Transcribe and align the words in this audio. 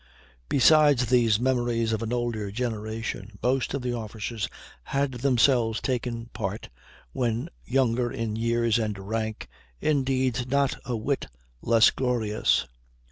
Besides 0.49 1.05
these 1.05 1.39
memories 1.39 1.93
of 1.93 2.01
an 2.01 2.11
older 2.11 2.49
generation, 2.49 3.37
most 3.43 3.75
of 3.75 3.83
the 3.83 3.93
officers 3.93 4.49
had 4.85 5.11
themselves 5.11 5.79
taken 5.79 6.25
part, 6.33 6.69
when 7.11 7.49
younger 7.65 8.11
in 8.11 8.35
years 8.35 8.79
and 8.79 8.97
rank, 8.97 9.47
in 9.79 10.03
deeds 10.03 10.47
not 10.47 10.75
a 10.85 10.95
whit 10.97 11.27
less 11.61 11.91
glorious. 11.91 12.65